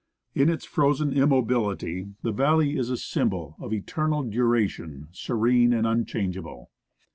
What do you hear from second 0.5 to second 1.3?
frozen